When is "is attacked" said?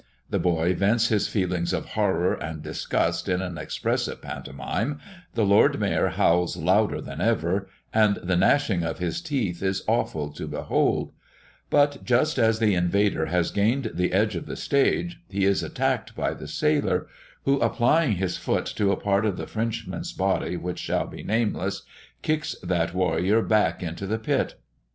15.45-16.15